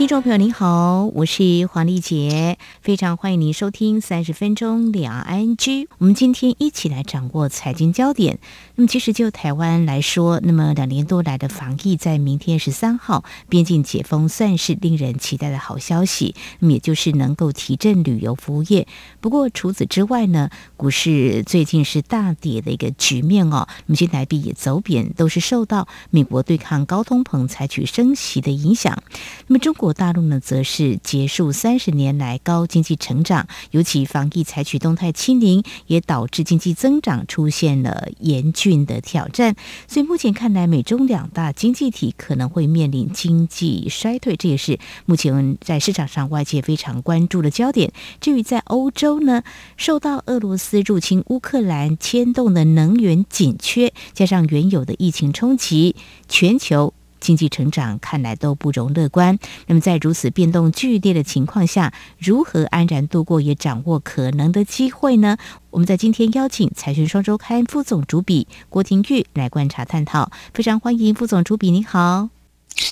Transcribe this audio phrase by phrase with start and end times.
[0.00, 5.88] 听众朋友您好，我是黄丽杰，非常欢迎您收听三十分钟两岸 ING。
[5.98, 8.38] 我们今天一起来掌握财经焦点。
[8.76, 16.34] 那么，其实就台湾来说，那么两年多来的防疫，在明天十三号边境解封，算是令人期待的好消息。
[16.60, 18.88] 那么，也就是能够提振旅游服务业。
[19.20, 20.48] 不过，除此之外呢，
[20.78, 23.68] 股市最近是大跌的一个局面哦。
[23.84, 29.02] 那么，新台币也走贬，都是受到美国对抗高通膨、采取升息的影响。
[29.48, 39.56] 那么，中国大陆呢，则是结束三十年来高经济成长，尤其防疫采取动态清零，也导致经济增长出现了严峻的挑战，
[39.88, 47.92] 所以目前看来，美中两大经济体可能会面临经济衰退，这也是目前在市场上外界非常关注的焦点。
[48.20, 49.42] 至于在欧洲呢，
[49.76, 55.96] 受到俄罗斯入侵乌克兰牵动的能源紧缺，加上原有的疫情冲击，
[56.28, 56.94] 全球。
[57.20, 59.38] 经济成长看来都不容乐观。
[59.66, 65.36] 那么在如此变动剧烈的情况下，如何安然度过，也掌握可能的机会呢？
[65.70, 70.32] 我们在今天邀请《财讯双周刊》副总主笔郭廷玉来观察探讨。
[70.52, 72.39] 非常欢迎副总主笔，你好。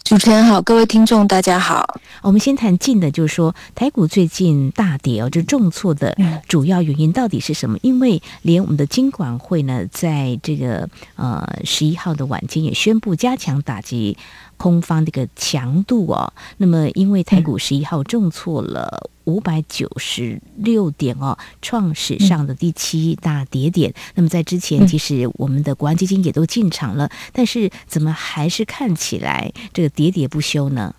[0.05, 1.99] 主持人好，各位听众大家好。
[2.21, 6.15] 我们先谈近的，就是说台股最近大跌哦，就重挫的
[6.47, 7.79] 主要原因到底是什么？
[7.81, 14.19] 因为连我们的金管会呢，在这个呃十一号的晚间也宣布加强打击。
[14.59, 23.95] 空方的一个强度哦，那么因为台股十一号重挫了五百九十六点哦，创史上的第七大跌点。
[24.15, 30.95] 那么在之前，其实我们的国安基金也都进场了，但是怎么还是看起来这个喋喋不休呢？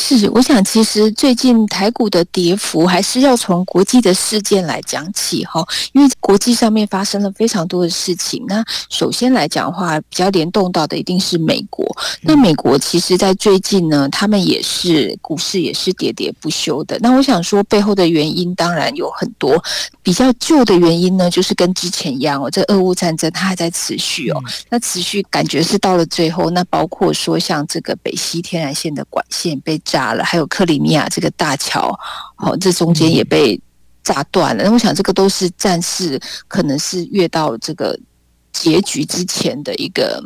[0.00, 8.44] 是，我想其实最近台股的跌幅还是要从国际的事件来讲起哈，因为国际上面发生了非常多的事情。
[8.46, 11.84] 那首先来讲的话，比较联动到的一定是美国。
[12.20, 16.96] 那美国其实在最近呢，他们也是股市也是喋喋不休的。
[17.00, 19.60] 那我想说背后的原因当然有很多，
[20.00, 31.98] 比较旧的原因呢，就是跟之前一样哦，这俄乌战争它还在持续哦，那持续感觉是到了最后，那包括说像这个北西天然线的管线被炸了，还有克里米亚这个大桥，
[32.36, 33.58] 好，这中间也被
[34.04, 34.62] 炸断了。
[34.62, 37.98] 那我想，这个都是战事，可能是越到这个
[38.52, 40.22] 结局之前的一个。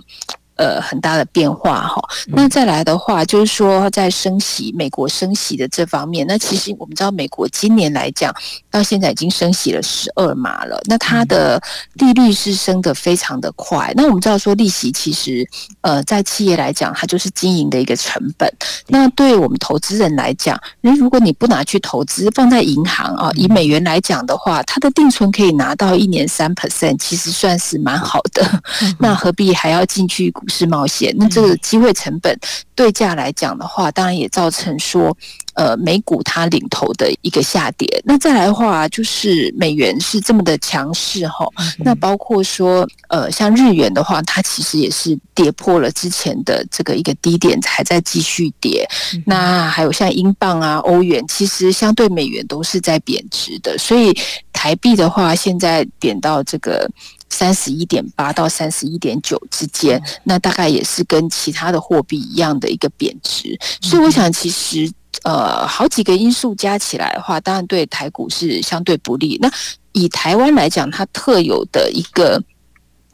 [0.62, 2.00] 呃，很大的变化哈。
[2.28, 8.32] 那再来的话，就是说在升息，美国升息的这方面，那其实我们知道，美国今年来讲，
[8.70, 10.80] 到现在已经升息了十二码了。
[10.84, 11.60] 那它的
[11.94, 13.92] 利率是升得非常的快。
[13.96, 15.44] 那我们知道说，利息其实
[15.80, 18.48] 呃，在企业来讲，它就是经营的一个成本。
[18.86, 28.62] 那对我们投资人来讲，那如果你不拿去投资，放在银行啊，以美元来讲的话，它的定存可以拿到一年三 percent，其实算是蛮好的。
[29.00, 30.30] 那何必还要进去？
[30.30, 32.38] 股市冒险，那这个机会成本
[32.82, 35.16] 对价来讲的话，当然也造成说，
[35.54, 38.02] 呃，美股它领头的一个下跌。
[38.04, 41.46] 那再来的话，就是美元是这么的强势哈，
[41.78, 48.84] 那包括说，呃，像日元的话，它其实也是跌破了之前的这个一个低点，还在继续跌。
[49.24, 54.12] 那还有像英镑啊、欧元，其实相对美元都是在贬值的，所以
[54.52, 56.90] 台币的话，现在贬到这个。
[57.34, 64.90] 三十一点八到三十一点九之间，那大概也是跟其他的货币一样的一个贬值，所以我想其实
[65.22, 69.38] 呃好几个因素加起来的话，当然对台股是相对不利。
[69.40, 69.50] 那
[69.92, 72.42] 以台湾来讲，它特有的一个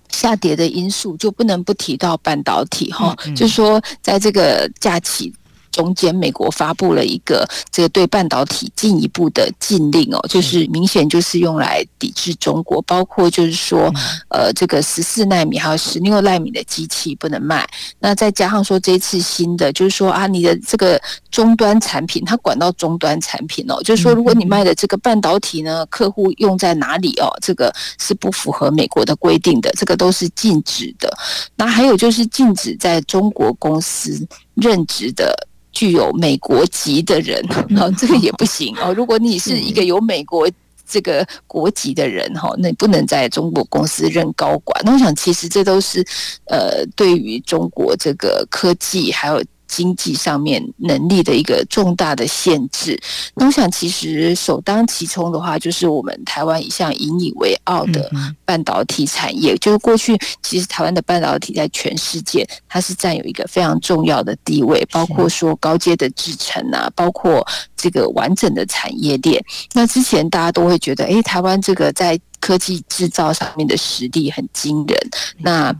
[0.08, 5.34] 下跌的因素，就不能不提到半导体哈，就是说在这个假期。
[5.78, 13.88] 中间，美国发布了一个这个对半导体进一步的禁令哦，就是明显就是用来抵制中国，包括就是说，
[14.28, 17.64] 呃，这个十四纳米还有十六纳米的机器不能卖。
[18.00, 31.08] 那再加上说这一次新的，就是说啊，你的这个终端产品，它管到终端产品哦，就是说如果你卖的这个半导体呢，客户用在哪里哦，这个是不符合美国的规定的，这个都是禁止的。
[31.54, 34.26] 那还有就是禁止在中国公司
[34.60, 35.34] 任职的。
[35.70, 37.40] 具有美国籍的人，
[37.78, 38.92] 哦，这个也不行哦。
[38.94, 40.50] 如果你是一个有美国
[40.88, 44.80] 这个国籍的人，哈，那你不能在中国公司任高管。
[44.84, 46.04] 那我想，其实这都是
[46.46, 52.98] 呃，对于中国这个科技还有经济上面能力的一个重大的限制。
[53.34, 58.10] 那我想，其实首当其冲的话，就是我们台湾一向引以为傲的
[58.44, 59.56] 半导体产业。
[59.58, 69.42] 就是过去，其实台湾的半导体在全世界，它是占有一个非常重要的地位，包括说高阶的制程啊，包括这个完整的产业链。
[69.74, 74.96] 那之前大家都会觉得，诶，台湾这个在科技制造上面的实力很惊人。
[75.38, 75.74] 那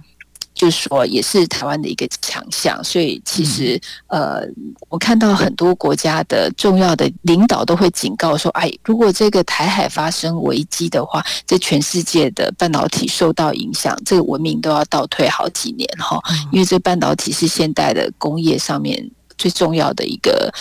[0.59, 4.43] 就是说，也是台湾的一个强项，所以其实，呃，
[4.89, 16.21] 我看到很多国家的重要的领导都会警告说，哎，如果这个台海发生危机的话，这全世界的半导体受到影响，这个文明都要倒退好几年哈，
[16.51, 19.09] 因为这半导体是现代的工业上面
[19.39, 20.53] 最重要的一个。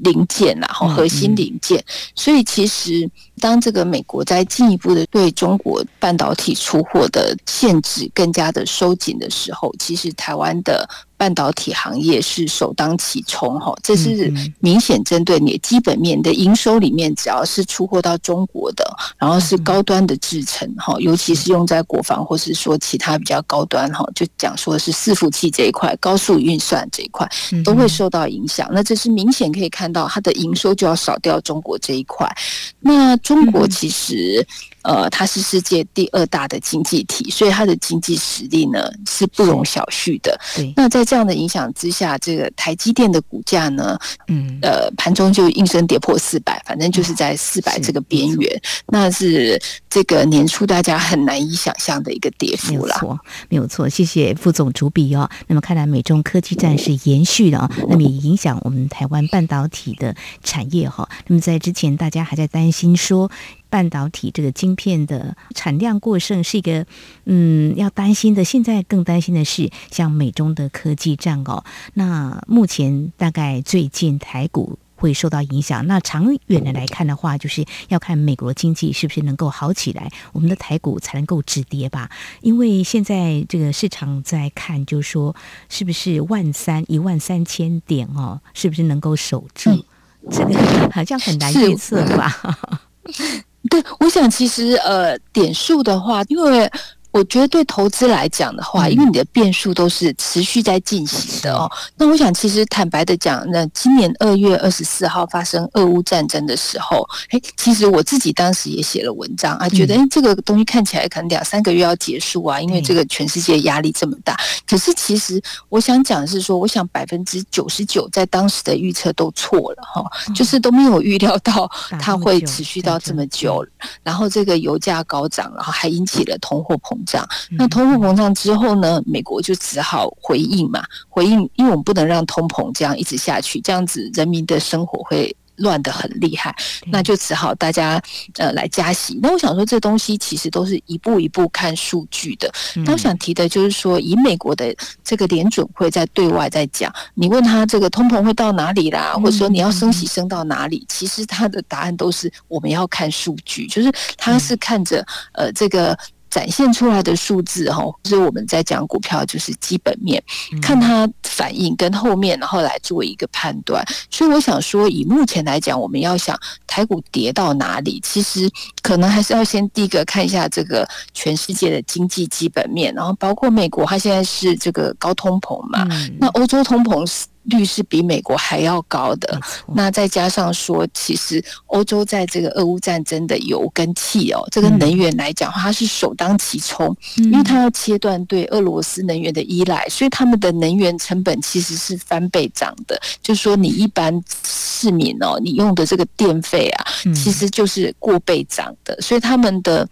[0.00, 1.84] 零件然后核心零件，
[2.14, 10.86] 所以其实当这个美国在进一步的对中国半导体出货的限制更加的收紧的时候，其实台湾的。
[11.18, 27.28] 半导体行业是首当其冲哈，这是明显针对你基本面的营收里面，只要是出货到中国的，然后是高端的制程哈，尤其是用在国防或是说其他比较高端哈，就讲说是伺服器这一块、高速运算这一块
[27.64, 28.68] 都会受到影响。
[28.72, 32.32] 那这是明显可以看到，它的营收就要少掉中国这一块。
[32.78, 34.46] 那中国其实。
[34.82, 40.38] 呃，它是世界第二大的经济体，所以它的经济实力呢是不容小觑的。
[40.56, 43.98] 对，那在这样的影响之下，这个台积电的股价呢，
[44.28, 49.60] 嗯，呃，盘中就应声跌破四百，反正就是在四百这个边缘，是那是
[49.90, 52.94] 这个年初大家很难以想象的一个跌幅了。
[52.94, 53.20] 没错，
[53.50, 53.88] 没有错。
[53.88, 55.28] 谢谢副总主笔哦。
[55.48, 61.08] 那么看来美中科技战是延续的啊，那么也影响我们台湾半导体的产业哈。
[61.26, 63.30] 那么在之前大家还在担心说。
[63.70, 66.86] 半导体这个晶片的产量过剩是一个
[67.24, 71.64] 嗯要担心的，现在更担心的是像美中的科技战哦。
[71.94, 82.10] 那目前大概最近台股会受到影响，那长远的来看的话，就是要看美国经济是不是能够好起来，我们的台股才能够止跌吧。
[82.40, 85.36] 因为现在这个市场在看，就是说
[85.68, 89.70] 是不是万三一万三千点哦，是不是能够守住？
[89.70, 89.84] 嗯、
[90.32, 92.58] 这个好像很难预测吧。
[93.68, 96.70] 对，我想其实呃，点数的话，因为。
[97.18, 101.68] 我觉得对投资来讲的话，因为你的变数都是持续在进行的哦。
[101.96, 114.38] 那我想，其实坦白的讲，那今年二月二十四号发生俄乌战争的时候，哎，其实我自己当时也写了文章啊，觉得哎，这个东西看起来可能两三个月要结束啊，因为这个全世界压力这么大。
[114.64, 121.68] 可是其实我想讲的是说，我想百分之九十九在当时的预测都错了哈，就是都没有预料到
[122.00, 123.66] 它会持续到这么久，
[124.04, 127.26] 然后这个油价高涨，然后还引起了通货膨胀。
[127.52, 129.02] 那通货膨胀之后呢？
[129.06, 136.54] 美国就只好回应嘛，回应，因为我们不能让通膨这样一直下去，这样子人民的生活会乱得很厉害，
[136.92, 138.00] 那就只好大家
[138.34, 139.18] 呃来加息。
[139.22, 142.52] 那我想说，这东西其实都是一步一步看数据的。
[142.84, 155.98] 那我想提的就是说，以美国的这个联准会在对外在讲，你问他这个通膨会到哪里啦，或者说你要升息升到哪里，其实他的答案都是我们要看数据，就是他是看着呃这个。
[156.30, 160.22] 展现出来的数字哈，就是我们在讲股票，就是基本面，
[160.60, 163.84] 看它反应跟后面，然后来做一个判断。
[164.10, 168.50] 所以我想说，以目前来讲，我们要想台股跌到哪里，其实
[168.82, 175.86] 可能还是要先第一个看一下这个全世界的经济基本面，然后包括美国，它现在是这个高通膨嘛，
[176.18, 177.26] 那欧洲通膨是。
[177.48, 179.40] 率是比美国还要高的，
[179.74, 193.00] 那再加上说，其实欧洲在这个俄乌战争的油跟气哦，这个能源来讲，它是首当其冲，因为它要切断对俄罗斯能源的依赖，所以他们的能源成本其实是翻倍涨的。
[193.22, 199.88] 就是说，你一般市民哦，你用的这个电费啊，其实就是过倍涨的，所以他们的。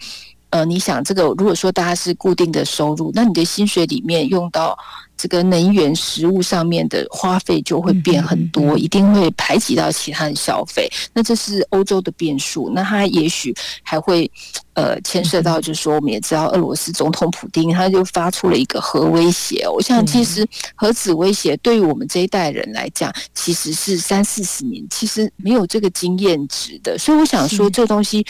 [0.50, 4.78] 呃，你想这个，如果说大家是固定的收入，那你的薪水里面用到
[5.16, 10.90] 这个能源、食物上面的花费就会变很多，嗯嗯嗯，一定会排挤到其他的消费。
[11.14, 14.30] 那这是欧洲的变数，那它也许还会
[14.74, 19.66] 呃牵涉到，就是说我们也知道，俄罗斯总统普丁他就发出了一个核威胁。
[19.68, 26.98] 我想，其实核子威胁对于我们这一代人来讲，其实是三四十年，其实没有这个经验值的。
[26.98, 28.24] 所以我想说，这东西。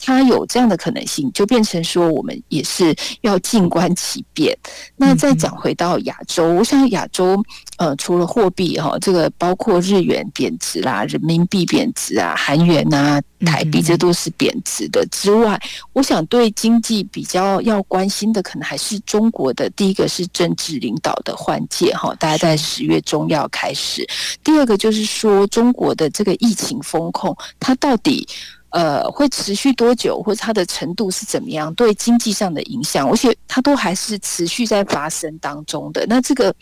[0.00, 4.56] 它有这样的可能性，就变成说我们也是要静观其变。
[4.96, 7.42] 那再讲回到亚洲，我想亚洲
[7.76, 15.60] 呃，除了货币哈，这个包括日元贬值啦、人民币贬值啊、韩元啊、台币这都是贬值的之外，
[15.92, 19.68] 我想对经济比较要关心的，可能还是中国的。
[19.70, 24.06] 第一个是政治领导的换届哈，大概在十月中要开始。
[24.44, 28.26] 第二个就是说中国的这个疫情风控，它到底，
[28.70, 31.72] 呃，会持续多久，或者它的程度是怎么样？
[31.74, 36.04] 对经济上的影响，而且它都还是持续在发生当中的。
[36.08, 36.54] 那这个，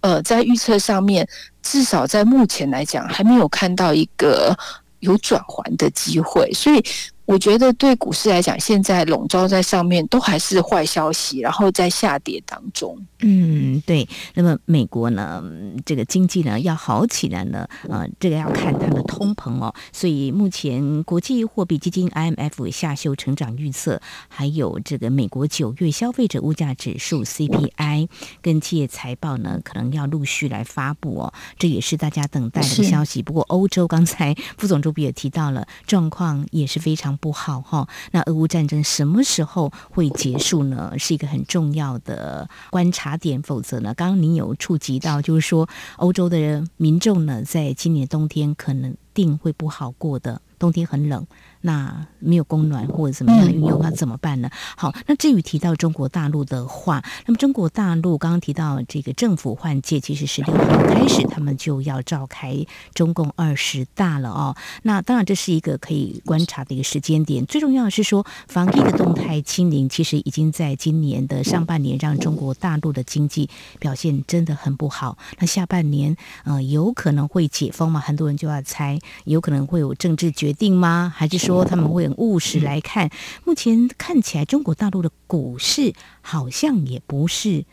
[0.00, 1.26] 呃，在预测上面，
[1.62, 4.56] 至少在目前来讲，还没有看到一个
[5.00, 6.84] 有转圜的机会，所以。
[7.32, 12.94] 我觉得对股市来讲，现在笼罩在上面都还是坏消息，然后在下跌当中。
[13.20, 14.06] 嗯，对。
[14.34, 15.42] 那么美国呢，
[15.86, 19.74] 这个经济呢要好起来呢，呃，这个要看它的通膨哦。
[19.94, 23.98] 所以目前国际货币基金 IMF 下修成长预测，
[24.28, 28.08] 还有这个美国九月消费者物价指数 CPI
[28.42, 31.32] 跟企业财报呢，可能要陆续来发布哦。
[31.58, 33.22] 这也是大家等待的消息。
[33.22, 37.16] 不过欧洲刚才副总主笔也提到了，状况也是非常。
[37.22, 40.92] 不好哈，那俄乌战争什么时候会结束呢？
[40.98, 43.40] 是一个很重要的观察点。
[43.42, 50.42] 否则呢，刚刚您有触及到，就是说欧洲的民众呢，在今年冬天可能定会不好过的。
[50.58, 51.24] 冬天很冷，
[51.62, 54.50] 那没有供暖或者怎么样的运用，那怎么办呢？
[54.76, 62.64] 好，那至于提到中国大陆的话，那么中国大陆刚刚提到这个政府换届，其实十六号开始他们就要召开
[62.94, 64.56] 中共二十大了哦。
[64.82, 67.44] 那当然这是一个可以观察的一个时间点。
[67.46, 75.16] 最重要的是说，防疫的动态清零，其实已经在今年的上半年让中国大陆的经济表现真的很不好。
[75.38, 78.00] 那下半年呃有可能会解封吗？
[78.00, 81.12] 很多人就要猜，有可能会有政治决定吗？
[81.14, 83.10] 还是说他们会很务实来看？
[83.44, 87.64] 目前看起来，中国大陆的股市好像也不是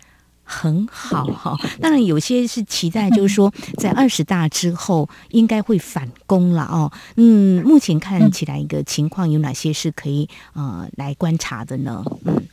[0.44, 1.58] 很好哈。
[1.80, 6.92] 当然，有些是期待，就是说 在二十大之后应该会反攻了哦。
[7.16, 12.04] 嗯，目前看起来一个情况有哪些是可以呃来观察的呢？
[12.26, 12.48] 嗯。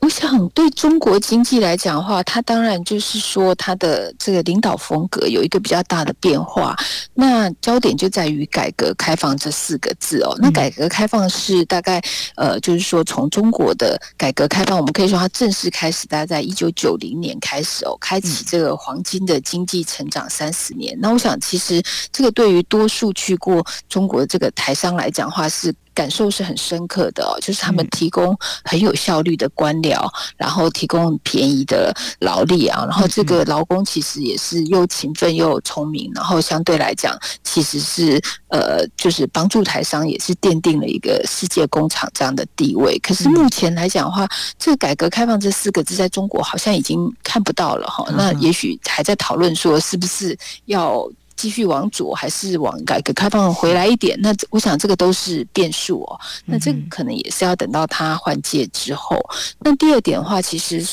[0.00, 6.76] 我想对中国经济来讲的话，它当然就是说它的这个领导风格有一个比较大的变化。
[7.14, 10.36] 那焦点就在于改革开放这四个字哦。
[10.38, 12.00] 那改革开放是大概
[12.36, 20.96] 呃，就是说从中国的改革开放，我们可以说它正式开始，大概在一九九零年开始哦，开启这个黄金的经济成长三十年。
[21.00, 25.74] 那我想其实这个对于多数去过中国这个台商来讲的话是。
[25.96, 42.98] 感受是很深刻的哦，就是他们提供很有效率的官僚，然后提供很便宜的劳力啊，然后这个劳工其实也是又勤奋又聪明，然后相对来讲，其实是呃，就是帮助台商也是奠定了一个世界工厂这样的地位。
[42.98, 50.36] 可是目前来讲的话，这个改革开放这四个字在中国好像已经看不到了哈，那也许还在讨论说是不是
[50.66, 51.08] 要。
[51.36, 54.18] 继续往左还是往改革开放回来一点？
[54.20, 56.20] 那我想这个都是变数哦。
[56.46, 59.18] 那这个可能也是要等到他换届之后。
[59.60, 60.84] 那第二点的话，其实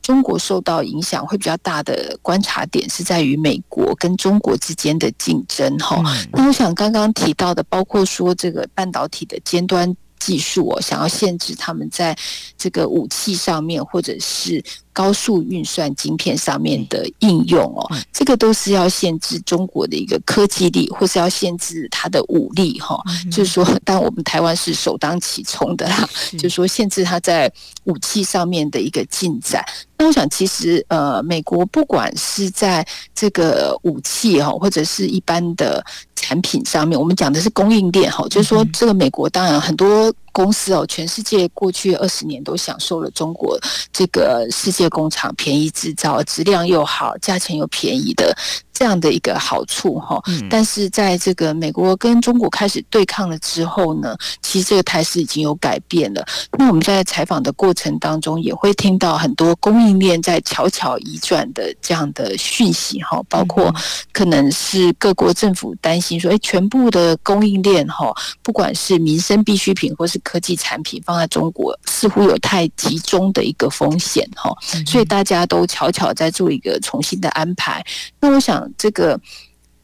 [0.00, 6.02] 中国受到影响会比较大的观察点是在于美国跟中国之间的竞争哈。
[6.32, 12.16] 那我想刚刚提到的，包括说这个半导体的尖端技术哦，想要限制他们在
[12.56, 14.62] 这个武器上面或者是。
[14.90, 23.00] 高速运算晶片上面的应用哦，这个都是要限制中国的一个科技力，或是要限制它的武力哈。
[23.30, 27.48] 就是说，但我们台湾是首当其冲的啦，就是说限制它在
[27.84, 29.64] 武器上面的一个进展。
[29.96, 32.84] 那我想，其实呃，美国不管是在
[33.14, 35.84] 这个武器哈，或者是一般的
[36.20, 43.58] 产品上面，我们讲的是供应链哈，就是说，这个美国当然很多公司哦，全世界过去二十年都享受了中国
[43.92, 44.88] 这个世界。
[44.88, 48.34] 工厂便宜制造，质量又好，价钱又便宜的
[48.72, 50.20] 这样的一个好处哈。
[50.48, 56.24] 但是在这个美国跟中国开始对抗了之后呢，其实这个态势已经有改变了。
[56.58, 63.72] 那我们在采访的过程当中，也会听到很多供应链在悄悄移转的这样的讯息哈，包括
[64.12, 74.54] 可能是各国政府担心说，哎，全部的供应链哈，不管是民生必需品或是科技产品，放在中国似乎有太集中的一个风险哈。
[74.86, 77.82] 所以大家都悄悄在做一个重新的安排。
[78.20, 79.18] 那我想，这个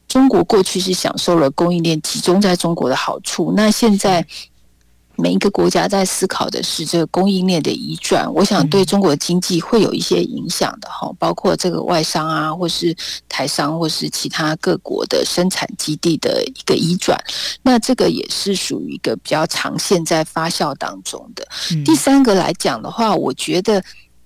[0.07, 4.23] 中国过去是享受了供应链集中在中国的好处，那现在
[5.17, 12.95] 每一个国家在思考的是这个供应链的移转，我想对中国经济会有一些影响的哈，包括这个外商啊，或是
[13.29, 17.17] 台商，或是其他各国的生产基地的一个移转，
[17.63, 21.47] 那这个也是属于一个比较长线在发酵当中的。
[21.83, 23.83] 第三个来讲的话，我觉得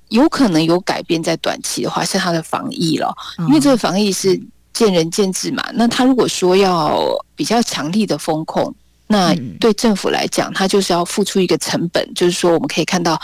[0.09, 3.15] 有可能有改变，在短期的话是它的防疫了，
[3.47, 4.39] 因为这个防疫是
[4.73, 5.63] 见仁见智嘛。
[5.73, 7.05] 那他如果说要
[7.35, 8.73] 比较强力的风控。
[9.11, 13.19] 那对政府来讲，它就是要付出一个成本，就是说我们可以看到，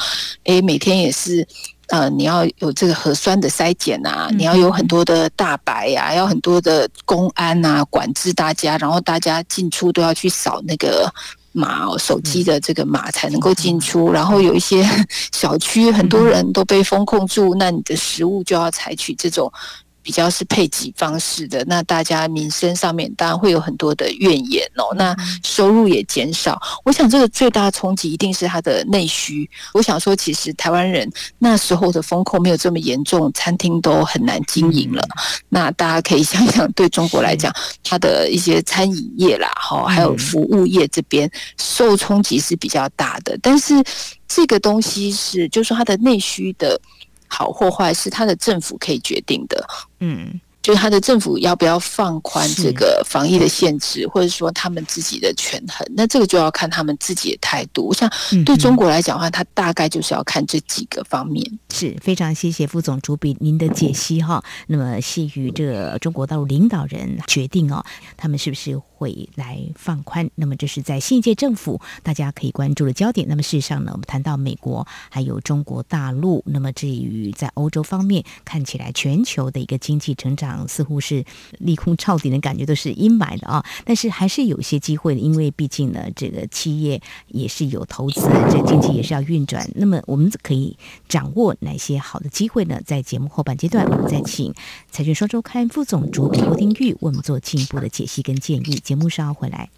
[0.45, 1.47] 诶，每天也是，
[1.89, 11.07] 呃，你要有这个核酸的筛检啊，你要有很多的大白呀，要很多的公安啊，管制大家，然后大家进出都要去扫那个
[11.51, 14.83] 码哦，手机的这个码才能够进出，然后有一些
[15.31, 19.53] 小区很多人都被封控住，那你的食物就要采取这种。
[20.05, 24.93] 比较是配给方式的，那大家民生上面当然会有很多的怨言哦。
[24.95, 29.49] 那收入也减少，我想这个最大的冲击一定是它的内需。
[29.73, 35.03] 我想说，其实台湾人那时候的风控没有这么严重，餐厅都很难经营了。
[35.49, 37.51] 那大家可以想想，对中国来讲，
[37.83, 43.35] 它的一些餐饮业啦，哈，还有服务业这边受冲击是比较大的。
[43.41, 43.73] 但是
[44.27, 46.79] 这个东西是，就是说它的内需的。
[47.35, 49.67] 好或坏是他的政府可以决定的，
[49.99, 50.39] 嗯。
[50.65, 57.85] 就是他的政府要不要放宽这个防疫的限制，或者说他们自己的权衡，那这个就要看他们自己的态度。
[57.85, 58.11] 我想
[58.43, 61.45] 对中国来讲的话，他大概就是要看这几个方面。
[61.71, 64.43] 是非常谢谢副总主笔您的解析哈。
[64.65, 67.85] 那么，系于这个中国大陆领导人决定哦，
[68.17, 68.75] 他们是不是
[69.05, 70.27] 会来放宽？
[70.33, 73.27] 那么，这是在新一届政府大家可以关注的焦点。
[73.27, 80.67] 那么，事实上呢，我们谈到美国还有中国大陆，那么至于在欧洲方面，看起来全球的一个经济成长。
[80.67, 81.23] 似乎是
[81.59, 83.63] 利空超顶的感觉，都是阴霾的啊！
[83.83, 89.69] 但是还是有一些机会的，因为毕竟呢，这个企业也是有投资，这经济也是要运转。
[89.75, 90.75] 那么我们可以
[91.07, 92.81] 掌握哪些好的机会呢？
[92.85, 94.51] 在节目后半阶段，我们再请
[94.89, 98.75] 《财讯双周刊》副总主笔郭丁玉为我们做进一步的解析跟建议。
[98.95, 99.69] 目稍后回来。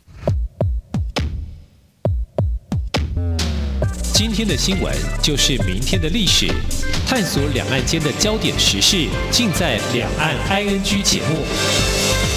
[4.14, 6.48] 今天的新闻就是明天的历史，
[7.08, 12.37] 探索两岸间的焦点时事，尽在《两岸 ING》节目。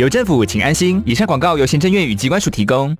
[0.00, 1.02] 有政府，请安心。
[1.04, 2.96] 以上广告由行政院与机关署提供。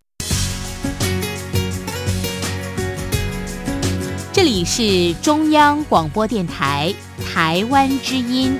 [4.31, 8.53] 这里是中央广播电台台湾之音。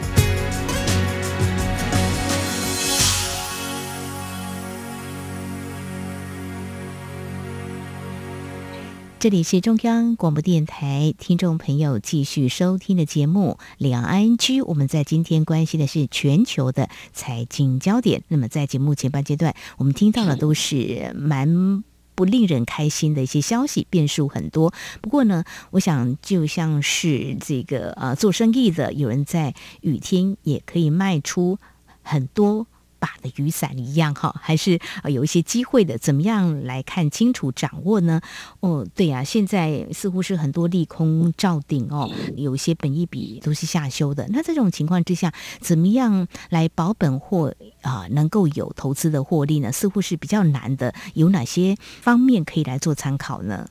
[9.21, 14.63] 这里是中央广播电台，听众朋友继续收听的节目《两岸 ING》。
[14.65, 18.23] 我们在今天关心的是全球的财经焦点。
[18.29, 24.73] 那么在节目前半阶段，我们听到的都是蛮不令人开心的一些消息，变数很多。
[25.03, 31.59] 不过呢，我想就像是这个呃做生意的，有人在雨天也可以卖出
[32.01, 32.67] 很多。
[33.01, 35.99] 把的雨伞一样哈，还是有一些机会的。
[35.99, 38.21] 怎么样来看清楚、掌握呢？
[38.61, 44.29] 哦，对呀、啊，现在似乎是很多利空照顶哦，有一些本益比都是下修的。
[44.29, 47.49] 那这种情况之下，怎么样来保本或
[47.83, 49.73] 啊、呃、能够有投资的获利呢？
[49.73, 50.95] 似乎是比较难的。
[51.15, 53.67] 有哪些方面可以来做参考呢？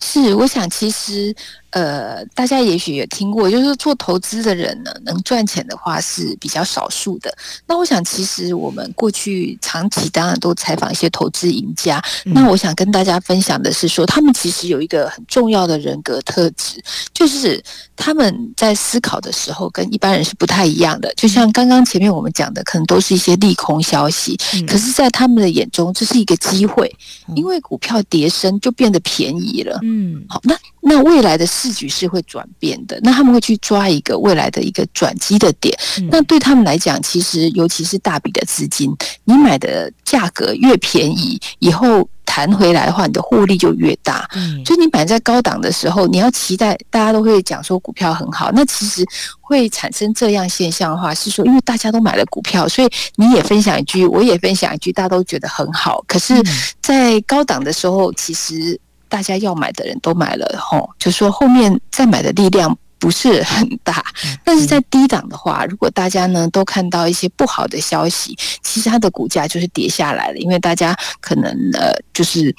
[0.00, 1.34] 是，我想其实。
[1.70, 7.30] 呃，大家也许也听过，就是做投资的人呢，能赚钱的话是比较少数的。
[7.66, 12.02] 那我想，其实我们过去长期当然都采访一些投资赢家。
[12.24, 16.82] 那我想跟大家分享的是说，他们其实有一个很重要的人格特质，
[17.12, 17.62] 就是
[17.94, 21.12] 他们在思考的时候跟一般人是不太一样的。
[21.14, 24.34] 就像刚刚前面我们讲的，可能都是一些利空消息，
[24.66, 26.90] 可是，在他们的眼中，这是一个机会，
[27.34, 29.78] 因为股票跌升就变得便宜了。
[29.86, 35.76] 嗯，好，那那未来的市局是会转变的，那他们会去抓一个未来的一个转机的点。
[35.98, 38.94] 嗯、那对他们来讲，其实尤其是大笔的资金，
[39.24, 42.08] 你买的价格越便宜，以后。
[42.28, 44.28] 弹回来的话，你的获利就越大。
[44.34, 48.50] 嗯，所以你买在高档的时候，你要期待大家都会讲说股票很好。
[48.52, 49.02] 那其实
[49.40, 56.04] 会产生这样现象的话，是说因为大家都买了股票，所以你也分享一句，我也分享一句，大家都觉得很好。
[56.06, 56.34] 可是，
[56.82, 58.78] 在高档的时候，其实
[59.16, 62.76] 大家要买的人都买了，吼，就说后面再买的力量。
[62.98, 64.02] 不是很大，
[64.42, 72.52] 但是在低档的话，如果大家呢都看到一些不好的消息，其实它的股价就是跌下来了，因为大家可能呃就是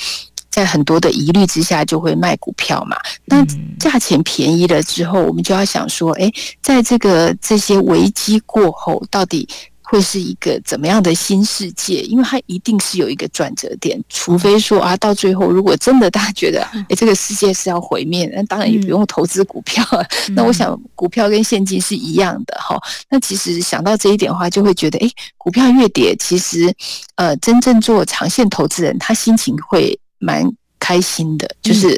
[0.47, 2.95] 在很多的疑虑之下就会卖股票嘛。
[3.25, 3.43] 那
[3.79, 9.49] 价钱便宜了之后，我们就要想说，诶，在这个这些危机过后，到底。
[9.89, 12.01] 会是一个怎么样的新世界？
[12.01, 19.85] 因为它一定是有一个转折点，除非说啊，到最后如果真的大家觉得，哎，这个世界是要毁灭，那当然也不用投资股票。
[20.35, 22.77] 那我想，股票跟现金是一样的哈。
[23.09, 26.73] 那其实想到这一点的话，就会觉得，哎，股票越跌，其实
[27.15, 30.45] 呃，真正做长线投资人，他心情会蛮
[30.79, 31.97] 开心的，就是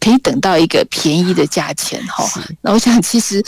[0.00, 2.24] 可以等到一个便宜的价钱哈。
[2.62, 3.44] 那我想，其实。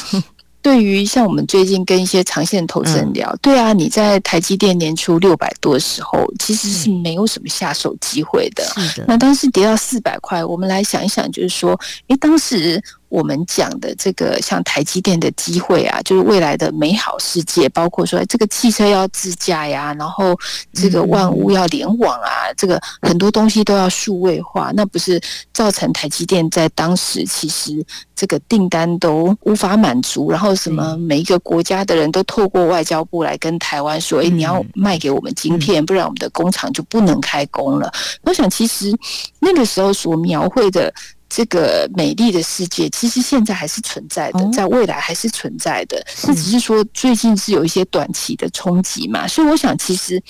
[0.60, 8.64] 对于像我们最近跟一些长线投资人聊，嗯、对啊，你在台积电年初六百多的时候，其实是没有什么下手机会的。
[8.64, 9.04] 是的。
[9.08, 12.82] 那当时跌到四百块，我们来想一想，就是说，诶，当时。
[13.08, 20.36] 我们讲的这个像台积电的机会啊，就是未来的美好世界，包括说这个汽车要自驾呀，然后
[20.72, 25.20] 这个万物要联网啊，这个很多东西都要数位化，那不是
[25.52, 37.92] 造成台积电在当时其实这个订单都无法满足，然后什么每一个国家的人都透过外交部来跟台湾说，哎，你要卖给我们晶片，不然我们的工厂就不能开工了。
[38.22, 38.94] 我想其实
[39.40, 40.92] 那个时候所描绘的。
[41.28, 46.04] 这个美丽的世界，其实现在还是存在的，在未来还是存在的。
[46.26, 50.22] 那只是说最近是有一些短期的冲击嘛，所以我想其实。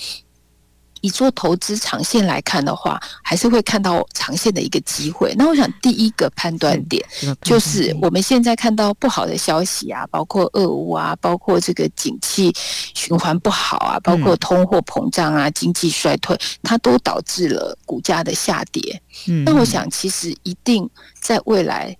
[1.01, 5.33] 以做投资长线来看的话，还是会看到长线的一个机会。
[5.37, 7.03] 那我想第一个判断点
[7.41, 12.53] 就是我们现在看到不好的消息啊，包括俄乌啊，包括这个景气
[12.93, 19.01] 循环不好啊，包括通货膨胀啊，经济衰退，它都导致了股价的下跌。
[19.45, 20.89] 那我想其实一定
[21.21, 21.95] 在未来。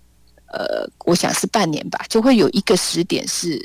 [0.52, 3.60] 呃，我想是半年吧，就会有一个时点是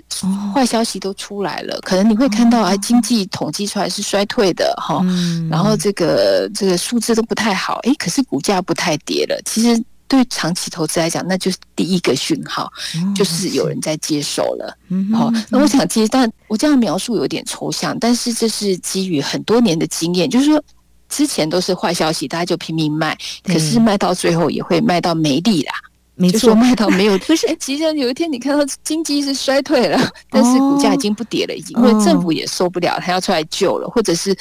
[0.54, 5.02] 坏消息都出来了，可能你会看到啊，经济统计出来是衰退的哈，
[5.50, 9.40] 然后这个这个数字都不太好，诶，可是股价不太跌了。
[9.46, 12.70] 其实对长期投资来讲，那就是第一个讯号，
[13.14, 14.76] 就是有人在接手了。
[15.14, 20.62] 好，那我想其实，但我这样描述有点抽象，但是这是基于很多年的经验，就是说
[21.08, 25.72] 之前都是坏消息，大家就拼命卖，可是卖到最后也会卖到没力啦。
[26.16, 27.46] 没错，卖到没有，不是。
[27.58, 29.98] 其实有一天你看到经济是衰退了，
[30.30, 34.32] 但是股价已经不跌了，已经，因为政府也受不了，他要出来救了，或者是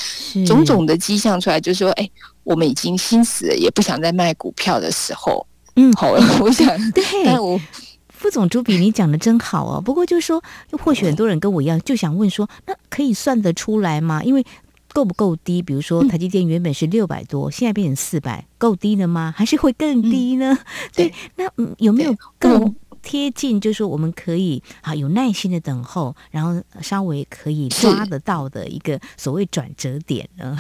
[0.46, 2.08] 种种的迹象出来，就是说，哎，
[2.44, 5.46] 我们已经心死了，也不想再卖股票的时候。
[5.76, 7.60] 嗯，好了，我想，对，但我
[8.08, 9.82] 副总主笔，你讲的真好哦。
[9.82, 14.24] 不过就是说，或许很多人跟我一样，就想问说，那可以算得出来吗？
[14.24, 14.46] 因为
[14.94, 15.62] 够不够低？
[15.62, 19.34] 比如说，台积电原本是六百多，现在变成四百，够低了吗？
[19.36, 20.54] 还是会更低呢？
[20.54, 23.60] 嗯、对，对，那嗯，有没有更贴近？
[23.60, 30.58] 就是说，我们可以啊，有耐心的等候，然后稍微可以抓得到的一个所谓转折点呢？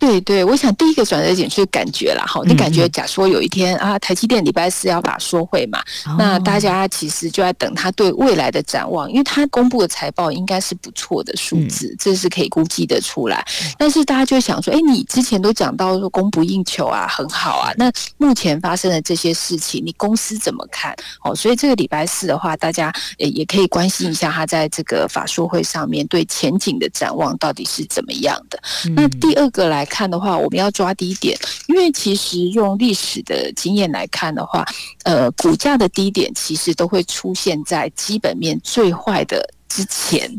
[0.00, 2.24] 对对，我想第一个转折点就是感觉啦。
[2.26, 13.44] 哈，你感觉，假说有一天啊，台积电礼拜四要法说会嘛，哦、那大家其实就在等他对未来的展望，因为他公布的财报应该是不错的数字，嗯、这是可以估计的出来。
[13.76, 20.96] 但是大家就想说，哎，你之前都讲到说供不应求啊，很好啊，那目前发生的这些事情，你公司怎么看？
[21.22, 28.58] 哦，所以这个礼拜四的话，大家也也可以关心一下他在这个法说会上面对前景的展望到底是怎么样的。
[28.86, 29.86] 嗯、那第二个来。
[29.90, 34.64] 看的话，我们要抓低点，因为其实用历史的经验来看的话，
[35.04, 40.30] 呃，股价的低点其实都会出现在基本面最坏的之前。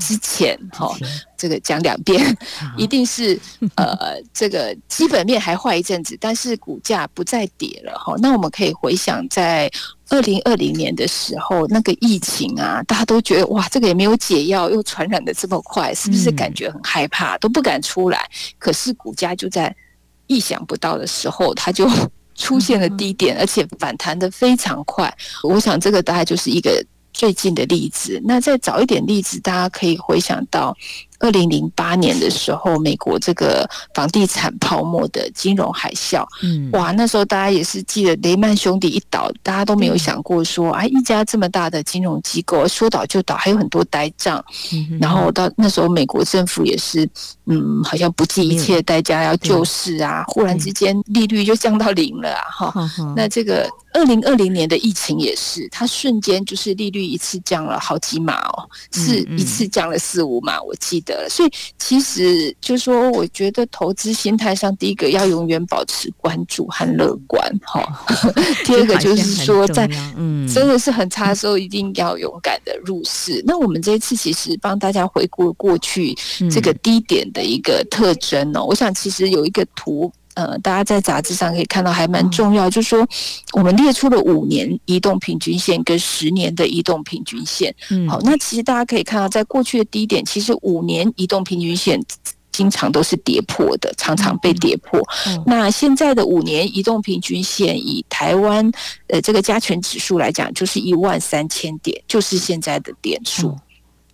[0.00, 0.96] 之前，哈、哦，
[1.36, 2.36] 这个讲两遍，
[2.76, 3.38] 一定是
[3.76, 8.18] 呃，这个基本面还坏一阵子，但是股价不再跌了，哈、哦。
[8.20, 9.70] 那我们可以回想在
[10.12, 18.30] 二零二零年的时候，那个疫情啊，大家都觉得哇，这个也没有解药，又传染的这么快，是不是感觉很害怕，都不敢出来？
[18.58, 19.74] 可是股价就在
[20.26, 21.88] 意想不到的时候，它就
[22.36, 25.12] 出现了低点，而且反弹得非常快。
[25.42, 28.20] 我想这个大概就是一个最近的例子。
[28.22, 30.76] 那再早一点例子，大家可以回想到。
[31.22, 47.08] 二零零八年的时候，美国这个房地产泡沫的金融海啸，嗯，哇，那时候大家也是记得雷曼兄弟一倒，大家都没有想过说，哎、嗯，一家这么大的金融机构说倒就倒，还有很多呆账，嗯、然后到那时候美国政府也是，
[47.46, 53.70] 嗯，好像不计一切代价要救市啊，忽然之间利率就降到零了啊，哈，那这个。
[53.94, 61.28] 二零二零年的疫情也是，它瞬间就是利率一次降了好几码哦，是一次降了四五码，我记得了。
[61.28, 67.82] 所以其实就是说，我觉得投资心态上，第一个要永远保持关注和乐观哈。
[68.64, 73.42] 第二个就是说，在嗯真的是很差的时候，一定要勇敢的入市。
[73.46, 76.16] 那我们这一次其实帮大家回顾过去
[76.50, 80.12] 这个低点的一个特征哦，我想其实有一个图。
[80.34, 83.06] 呃，大家在杂志上可以看到，还蛮重要，就是说
[83.52, 87.74] 我们列出了五年移动平均线跟十年的移动平均线。
[87.90, 92.02] 嗯，好，那其实大家可以看到，在过去的低点，其实五年移动平均线
[92.50, 95.00] 经常都是跌破的，常常被跌破。
[95.46, 98.70] 那现在的五年移动平均线，以台湾
[99.08, 103.56] 呃这个加权指数来讲，就是一万三千点，就是现在的点数。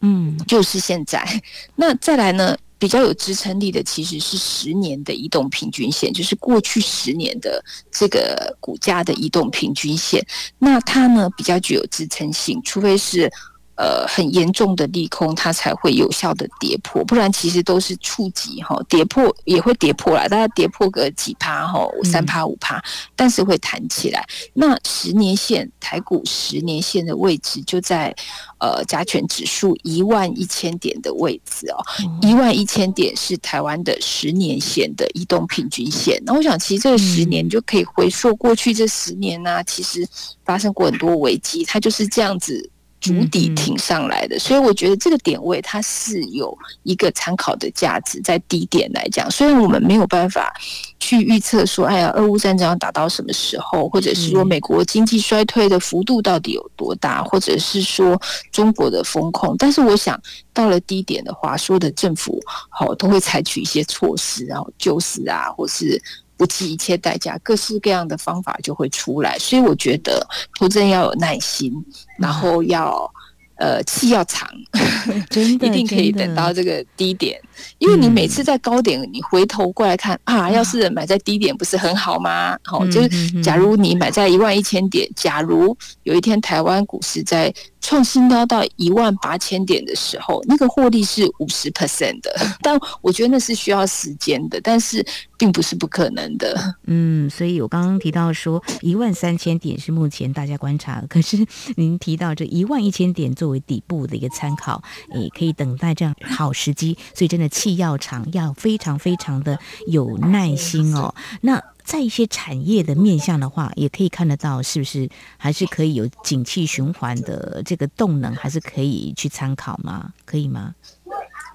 [0.01, 1.25] 嗯，就是现在。
[1.75, 2.57] 那再来呢？
[2.79, 10.25] 比较有支撑力的其实是十年的移动平均线，就是过去十年的这个股价的移动平均线。
[10.59, 13.31] 那它呢比较具有支撑性，除非是。
[13.79, 22.83] 呃，很严重的利空，它才会有效的跌破，不然其实都是触及哈，跌破也会跌破啦，大概跌破个几趴哈，三趴五趴，
[23.15, 24.27] 但是会弹起来。
[24.53, 28.13] 那十年线台股十年线的位置就在
[28.59, 31.79] 呃加权指数一万一千点的位置哦，
[32.21, 36.21] 一万一千点是台湾的十年线的移动平均线。
[36.27, 40.05] 那我想，其实这个十年就可以回溯过去这十年呢、啊，其实
[40.45, 42.69] 发生过很多危机，它就是这样子。
[43.01, 50.53] 主底挺上来的，所以我觉得这个点位它是有一个参考的价值，在低点来讲，虽然我们没有办法
[50.99, 60.21] 去预测说，哎呀，俄乌战争要打到什么时候，或者是说美国经济衰退的幅度到底有多大，或者是说中国的风控，但是我想
[60.53, 66.03] 到了低点的话，所有的政府好都会采取一些措施，然后救市啊，或是。
[66.39, 70.27] 不计一切代价，各式各样的方法就会出来，所以我觉得
[70.59, 71.73] 投资人要有耐心，
[72.17, 73.13] 然后要
[73.57, 74.49] 呃气要长，
[75.29, 77.39] 真的 一定可以等到这个低点。
[77.79, 82.57] 因为你每次在高点，你回头过来看啊，要是买在低点不是很好吗？
[82.63, 95.05] 好，就是假如你买在一万一千点，假如有一天台湾股市在创新高到一万八千点的时候，那个获利是五十 percent 的， 但我觉得那是需要时间的，但是
[95.39, 96.75] 并不是不可能的。
[96.85, 101.47] 嗯，所以我刚刚提到说一万三千点是目前大家观察，可是
[101.77, 104.83] 您提到这一万一千点作为底部的一个参考，
[105.15, 111.15] 也可以等待这样好时机，所以真的气要长，要非常非常的有耐心哦。
[111.41, 111.63] 那。
[111.89, 120.13] 在一些产业的面向的话，也可以看得到，是不是还是可以有景气循环的这个动能，还是可以去参考吗？
[120.27, 120.75] 可以吗？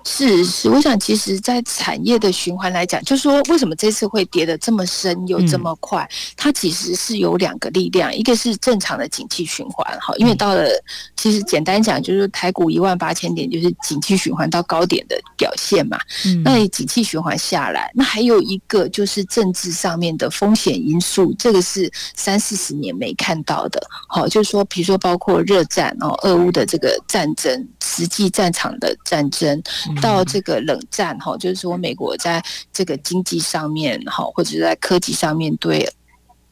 [0.06, 6.04] 是是，我想其实，在产业的循环来讲，就是说，为什么这次会跌得这么深又这么快？
[6.04, 10.68] 嗯、它其实是有两个力量，一个是正常的景气循环，哈，因为到了，
[11.16, 15.98] 其实简单讲，就是台股一万八千点，就是景气循环到高点的表现嘛。
[16.26, 29.62] 嗯、那景气循环下来，那还有一个就是政治上面的风险因素，这个是三四十年没看到的，好，就是说，比如说包括热战哦，俄乌的这个战争，实际战场的战争。
[30.02, 35.90] 到这个冷战哈，就是说美国在这个经济上面哈，或者是在科技上面对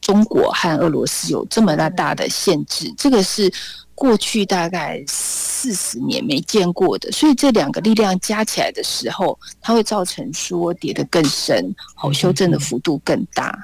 [0.00, 3.52] 中国和俄罗斯有这么大大的限制，这个是
[3.94, 13.56] 过去大概四十年没见过的，所以这两个力量加起来的时候，它会造成说跌得更深，好，修正的幅度更大。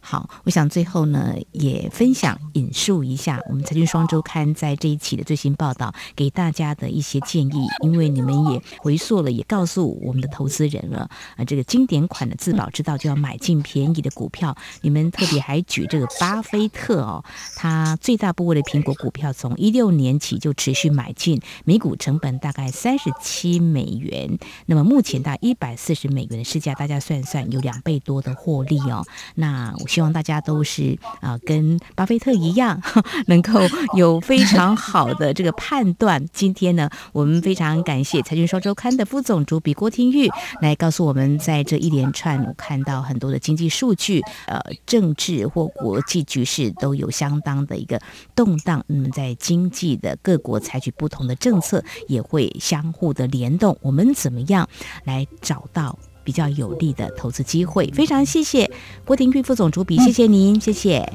[0.00, 7.66] 好，我想最后呢，也分享引述一下我们财经双周刊在这一期的最新报道，给大家的一些建议。
[7.82, 14.56] 因为你们也回溯了，也告诉我们的投资人了啊，这个经典款的自保之道就要买进便宜的股票。
[14.82, 17.24] 你们特别还举这个巴菲特哦，
[17.56, 29.04] 他最大部位的苹果股票从一六年起就持续买进，每股成本大概三十七美元，那么目前大概一百四十美元的市价，大家算算有两倍多的获利哦。
[29.34, 29.87] 那我。
[29.88, 32.80] 希望大家都是啊、跟巴菲特一样，
[33.26, 33.58] 能够
[33.96, 36.24] 有非常好的这个判断。
[36.32, 48.00] 今天呢，我们非常感谢《财讯双周刊》的副总主笔郭廷玉来告诉我们，在这一连串我看到很多的经济数据，呃，政治或国际局势都有相当的一个
[48.36, 48.68] 动荡。
[48.68, 53.78] 那嗯，在经济的各国采取不同的政策，也会相互的联动。
[53.80, 54.68] 我们怎么样
[55.04, 55.98] 来找到？
[56.28, 58.70] 比较有利的投资机会，非常谢谢
[59.02, 61.10] 郭廷玉副总主笔，谢谢您，谢谢，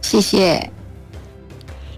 [0.00, 0.70] 谢谢。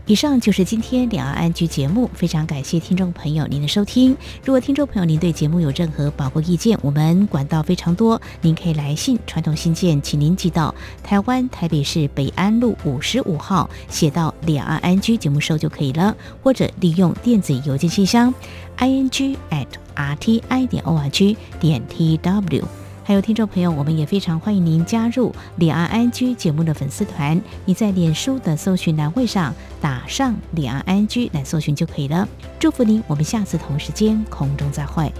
[0.06, 4.16] 以上就是今天两岸 ING 节目，非常感谢听众朋友您的收听。
[4.44, 18.32] 如果听众朋友您对节目有任何宝贵意见，我们管道非常多，您可以来信，传统信件，请您寄到台湾台北市北安路五十五号，写到两岸 ING 节目收就可以了，或者利用电子邮件信箱
[18.78, 19.66] ing at。
[19.98, 22.64] r t i 点 o r g 点 t w，
[23.02, 27.40] 还有听众朋友，我们也非常欢迎您加入李安安居节目的粉丝团。
[27.64, 32.28] 你在脸书的搜寻栏位上打上李安安居来搜寻就可以了。
[32.58, 35.10] 祝福您，我们下次同时间空中再会。